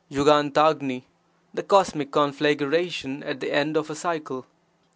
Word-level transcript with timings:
^'llflllH— 0.09 1.03
The 1.53 1.61
cosmic 1.61 2.09
conflagration 2.09 3.21
at 3.21 3.39
the 3.39 3.53
end 3.53 3.77
of 3.77 3.87
a 3.91 3.95
cycle. 3.95 4.47